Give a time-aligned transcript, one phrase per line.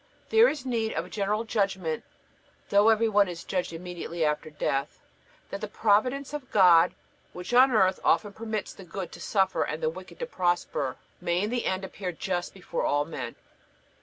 [0.29, 2.03] There is need of a General Judgment,
[2.69, 4.97] though every one is judged immediately after death,
[5.51, 6.95] that the providence of God,
[7.33, 11.43] which, on earth, often permits the good to suffer and the wicked to prosper, may
[11.43, 13.35] in the end appear just before all men.